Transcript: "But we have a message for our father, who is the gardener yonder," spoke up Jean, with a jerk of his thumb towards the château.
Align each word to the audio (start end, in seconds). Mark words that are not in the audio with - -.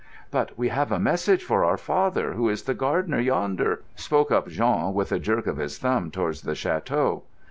"But 0.31 0.57
we 0.57 0.69
have 0.69 0.91
a 0.91 0.97
message 0.97 1.43
for 1.43 1.63
our 1.63 1.77
father, 1.77 2.33
who 2.33 2.49
is 2.49 2.63
the 2.63 2.73
gardener 2.73 3.19
yonder," 3.19 3.83
spoke 3.95 4.31
up 4.31 4.47
Jean, 4.47 4.95
with 4.95 5.11
a 5.11 5.19
jerk 5.19 5.45
of 5.45 5.57
his 5.57 5.77
thumb 5.77 6.09
towards 6.09 6.41
the 6.41 6.53
château. 6.53 7.21